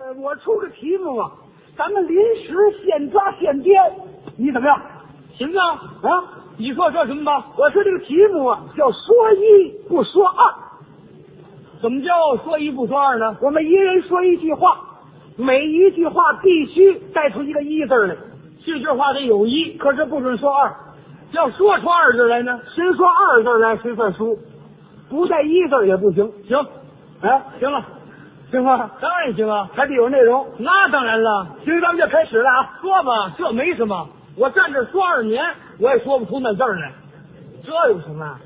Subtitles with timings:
[0.00, 1.30] 呃，我出个题目啊，
[1.76, 3.78] 咱们临时现抓现编，
[4.38, 4.80] 你怎么样？
[5.36, 6.24] 行啊，啊，
[6.56, 7.48] 你说说什么吧？
[7.58, 8.98] 我说这个题目啊，叫说
[9.34, 10.54] 一不说二。
[11.82, 13.36] 怎么叫说一不说二呢？
[13.42, 14.80] 我们一人说一句话，
[15.36, 18.16] 每一句话必须带出一个一字来，
[18.64, 20.74] 这句话得有一，可是不准说二。
[21.32, 22.58] 要说出二字来呢？
[22.74, 24.38] 谁说二字来，谁算输。
[25.10, 26.32] 不带一字儿也不行。
[26.48, 26.56] 行，
[27.20, 27.84] 哎，行了，
[28.50, 28.90] 行吗？
[29.00, 29.68] 当然行啊。
[29.74, 30.46] 还得有内容。
[30.58, 32.78] 那当然了，行，咱们就开始了啊。
[32.80, 34.08] 说吧，这没什么。
[34.36, 35.42] 我站这说二年，
[35.78, 36.92] 我也说不出那字儿来，
[37.64, 38.40] 这有什么啊？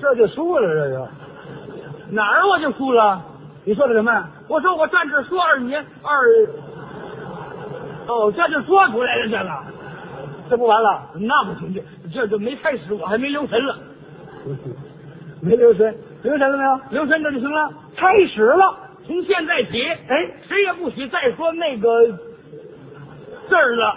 [0.00, 1.08] 这就输了，这就。
[2.10, 3.20] 哪儿我就输了？
[3.64, 4.28] 你说的什么？
[4.48, 6.24] 我说我站这说二年二，
[8.06, 9.50] 哦，这就说出来了，这个
[10.48, 11.02] 这不完了？
[11.14, 13.76] 那不行，这这就没开始，我还没留神了，
[15.42, 16.80] 没留神，留神了没有？
[16.90, 17.72] 留神这就行了。
[17.96, 18.88] 开始了。
[19.06, 21.88] 从现在起，哎，谁也不许再说那个
[23.48, 23.96] 字儿了。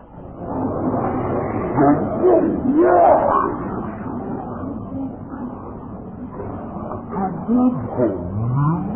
[1.73, 2.35] 什么话
[2.81, 2.89] 呀？
[7.09, 7.13] 这
[7.45, 7.95] 不捧
[8.33, 8.39] 您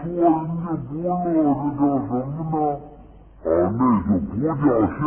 [0.04, 0.14] 这说人
[0.58, 2.91] 家不乐，这叫什么呢？
[3.44, 4.62] 啊，那就不叫相
[4.98, 5.02] 声。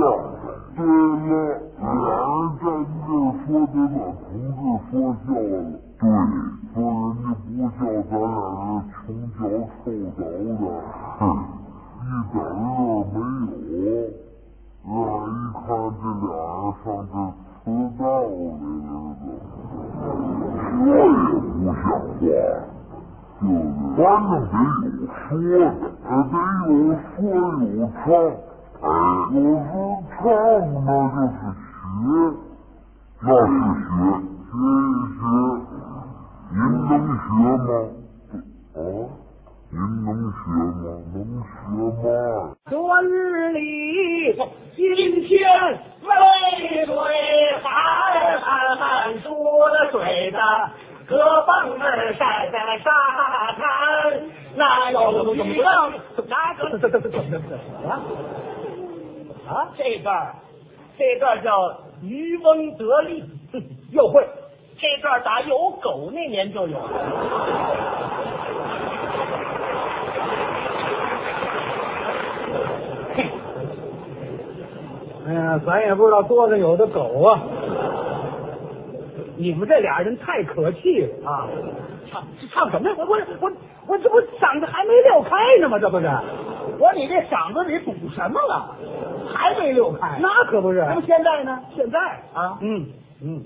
[0.76, 1.32] 对了，
[1.80, 2.64] 俩人站
[3.08, 3.16] 这儿
[3.46, 4.60] 说得把同志
[4.92, 4.94] 说
[5.26, 5.56] 笑了。
[5.98, 6.04] 对，
[6.74, 7.80] 说人家不叫
[8.10, 8.36] 咱俩
[8.92, 9.42] 这穷脚
[9.86, 9.88] 臭
[10.18, 10.20] 凿
[10.60, 10.62] 的，
[11.18, 11.22] 哼，
[12.02, 12.64] 一点乐
[13.14, 13.16] 没
[13.86, 13.98] 有。
[14.86, 15.58] 让人一看
[15.96, 16.30] 这俩
[16.76, 17.08] 人上
[17.64, 17.66] 这迟
[17.98, 18.30] 到来
[18.86, 19.04] 了，
[20.76, 21.10] 这也
[21.40, 21.84] 不像话，
[22.20, 22.30] 就是
[23.40, 25.62] 反正得有说的，
[26.06, 26.34] 呃，得
[26.68, 27.20] 有说
[27.76, 28.04] 有唱。
[28.82, 28.88] 哎，
[29.32, 29.68] 有时
[30.12, 30.18] 唱
[30.86, 31.76] 那就是学，
[33.22, 33.52] 那是
[33.82, 33.88] 学，
[34.46, 34.54] 学
[34.88, 35.20] 一学。
[36.52, 36.58] 您
[36.88, 37.68] 能学吗？
[38.76, 38.80] 啊，
[39.70, 39.76] 您
[40.06, 40.86] 能学吗？
[41.14, 41.54] 能学
[41.92, 42.08] 吗？
[42.70, 43.06] 昨日
[43.52, 43.60] 里
[44.76, 45.30] 今天
[46.04, 46.10] 微
[46.86, 46.90] 水
[47.64, 47.68] 寒
[48.40, 48.48] 寒
[48.78, 48.80] 寒
[49.24, 49.94] 出了水
[50.32, 50.40] 的，
[51.08, 51.12] 胳
[51.46, 51.50] 膊
[51.82, 52.24] 儿晒
[52.66, 52.90] 在沙
[53.58, 54.22] 滩，
[54.56, 55.92] 那有怎么样？
[56.28, 58.02] 哪个怎么怎么怎么啊？
[59.48, 60.36] 啊，这段
[60.98, 63.24] 这段叫渔翁得利，
[63.92, 64.26] 又会。
[64.78, 66.90] 这段打有狗那年就有了。
[75.28, 77.42] 哎呀，咱也不知道多的有的狗啊！
[79.38, 81.48] 你们这俩人太可气了啊！
[82.12, 82.24] 唱
[82.54, 82.96] 唱什么呀？
[82.98, 83.52] 我我我
[83.88, 85.78] 我这不嗓子还没撂开呢吗？
[85.80, 86.08] 这不是？
[86.80, 88.76] 我说你这嗓子里堵什么了？
[89.34, 90.18] 还没溜开？
[90.22, 90.80] 那可不是。
[90.88, 91.60] 那么现在呢？
[91.76, 92.00] 现在
[92.34, 92.86] 啊，嗯
[93.22, 93.44] 嗯。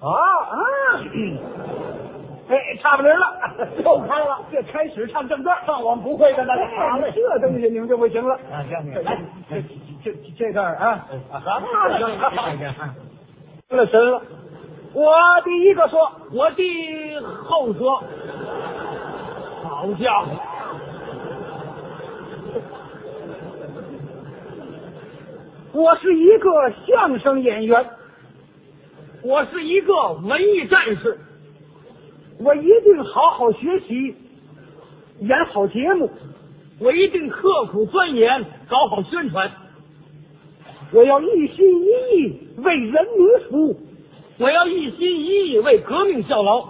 [0.00, 0.56] 啊啊！
[2.48, 4.40] 哎，差不离了，又开了。
[4.50, 8.34] 这开始唱正段，唱我们不会的那好了，这东西你们就不行了。
[8.50, 9.18] 啊，行行，来，
[9.48, 9.62] 这
[10.02, 12.94] 这这段啊，什么？
[13.68, 14.20] 出了神了。
[14.92, 15.12] 我
[15.44, 18.02] 第一个说，我第后说，
[19.62, 20.30] 好家伙！
[25.72, 26.50] 我是一个
[26.86, 27.90] 相声演员。
[29.22, 31.20] 我是一个文艺战士，
[32.38, 34.16] 我一定好好学习，
[35.20, 36.10] 演好节目，
[36.80, 39.52] 我一定刻苦钻研，搞好宣传。
[40.92, 43.76] 我要一心一意为人民服务，
[44.40, 46.66] 我要一心一意为革命效劳。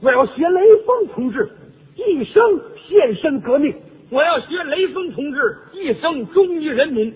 [0.00, 1.50] 我要学雷锋同志，
[1.94, 2.42] 一生
[2.88, 3.76] 献身革命。
[4.08, 7.14] 我要学雷锋同志，一生忠于人民。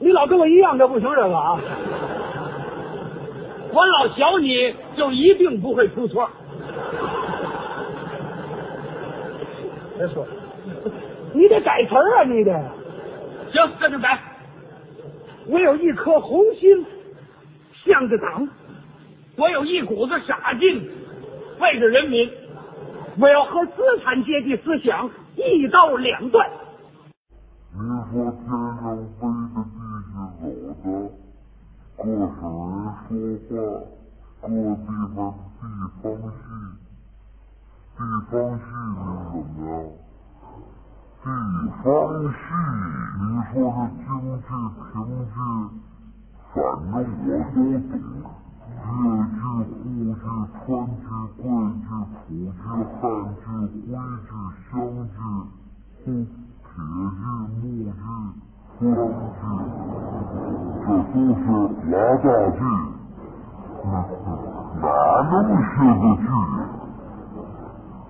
[0.00, 1.58] 你老跟我一样，这不行，这个啊。
[3.72, 6.28] 我老学你，就一定不会出错。
[9.96, 10.26] 别说，
[11.32, 12.52] 你得改词儿啊，你得。
[13.50, 14.20] 行，这就改。
[15.46, 16.86] 我有一颗红心，
[17.84, 18.46] 向着党；
[19.36, 20.88] 我有一股子傻劲，
[21.60, 22.30] 为着人民。
[23.20, 23.72] 我要和资
[24.02, 26.48] 产阶级思想一刀两断。
[27.74, 27.78] 你
[28.10, 29.20] 说天上飞
[29.52, 29.76] 的，地
[30.12, 30.14] 下
[30.82, 31.10] 走的，
[31.98, 33.26] 各省人说话，各
[34.46, 34.50] 地
[35.14, 35.18] 方
[35.60, 35.62] 地
[36.02, 36.34] 方戏，
[37.96, 38.00] 地
[38.30, 38.70] 方戏是
[39.30, 40.01] 怎么样？
[41.62, 41.86] 地方
[42.32, 42.36] 戏，
[43.20, 44.10] 你说是京
[44.42, 44.50] 剧、
[44.90, 45.38] 评剧，
[46.52, 47.14] 反正我都懂。
[47.24, 47.56] 越剧、
[48.82, 48.86] 沪
[49.22, 51.06] 剧、川剧、
[51.36, 53.90] 桂剧、普剧、汉剧、徽
[54.22, 54.30] 剧、
[54.70, 54.74] 湘
[55.06, 55.14] 剧、
[56.02, 56.06] 沪
[56.62, 58.04] 铁剧、木剧、湘
[58.78, 58.82] 剧，
[60.82, 61.44] 这都是
[61.90, 62.60] 拉大剧。
[63.84, 64.84] 哪
[65.30, 66.24] 那么些个剧？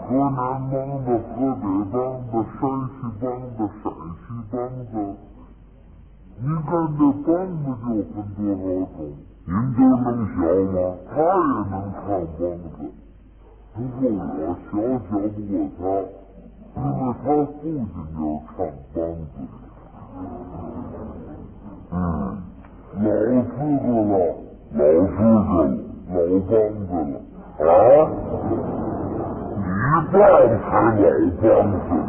[0.02, 0.38] 河南
[0.68, 1.94] 梆子、河北梆
[2.28, 3.24] 子、山西梆
[3.56, 3.84] 子、陕
[4.18, 4.54] 西梆
[4.90, 4.94] 子，
[6.38, 8.60] 你看这梆子就分多少
[8.96, 8.98] 种？
[9.44, 10.36] 您就能学
[10.72, 10.74] 吗？
[11.08, 11.22] 他也
[11.70, 12.02] 能唱
[12.36, 12.80] 梆子，
[13.74, 14.10] 不过我
[14.70, 14.72] 小
[15.08, 15.80] 小不过他，
[16.74, 17.24] 因为他父
[17.62, 18.58] 亲就是唱
[18.92, 18.96] 梆
[19.30, 19.34] 子。
[21.92, 21.94] 嗯，
[22.96, 23.06] 老
[23.42, 24.12] 资格了，
[24.74, 25.14] 老资
[25.48, 25.54] 格，
[26.12, 26.50] 老梆
[26.86, 27.14] 子了
[27.58, 27.70] 啊！
[30.12, 31.08] 你爸才老
[31.40, 32.04] 梆子呢，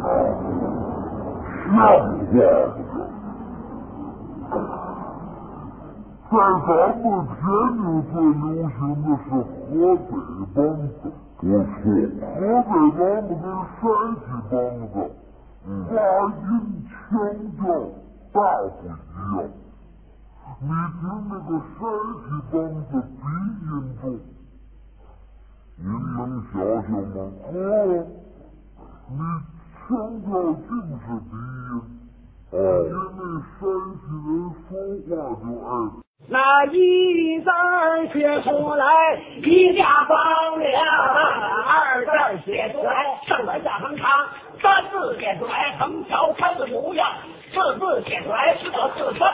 [1.64, 2.36] 像话吗？
[6.30, 6.32] 在
[6.66, 6.68] 咱
[7.00, 7.34] 们天
[7.78, 7.80] 津
[8.12, 10.12] 最流行的是河北
[10.52, 10.56] 梆
[11.00, 11.02] 子，
[11.38, 11.82] 不错，
[12.34, 13.40] 河北梆子跟
[13.80, 14.52] 山西梆
[14.84, 14.94] 子
[15.64, 16.44] 发音
[17.08, 17.10] 腔
[17.56, 17.64] 调
[18.32, 19.40] 大不一样。
[20.60, 21.80] 你听那个山
[22.20, 22.54] 西梆
[22.90, 23.24] 子鼻
[23.64, 23.72] 音
[24.02, 24.04] 重，
[25.76, 27.18] 您能想想吗？
[27.52, 27.52] 哦，
[29.10, 29.18] 你
[29.76, 29.88] 腔
[30.22, 30.70] 调尽
[31.02, 31.32] 是鼻
[31.68, 31.76] 音，
[32.52, 33.18] 因为
[33.58, 33.60] 山
[33.98, 34.38] 西人
[34.70, 35.12] 说话就
[35.66, 35.68] 爱。
[36.26, 36.74] 那一
[37.40, 37.50] 字
[38.12, 38.82] 写出来，
[39.42, 40.16] 一家房
[40.58, 40.72] 梁；
[41.66, 41.68] 二
[42.06, 42.08] 字
[42.46, 42.88] 写出来，
[43.26, 44.06] 上边下横长；
[44.62, 47.04] 三字写出来，横条看的模样；
[47.52, 49.33] 四字写出来，是个四川。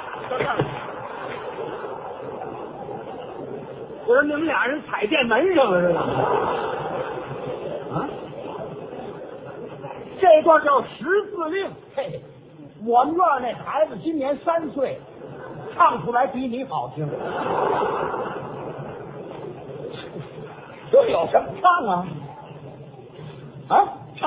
[4.20, 6.00] 跟你们俩人踩电门上了似的。
[7.94, 8.08] 啊，
[10.20, 11.70] 这段叫十字令。
[11.96, 12.20] 嘿，
[12.84, 15.00] 我们院那孩子今年三岁。
[15.72, 17.08] 唱出来比你好听，
[20.90, 21.87] 这有什么唱？
[21.87, 22.06] 啊？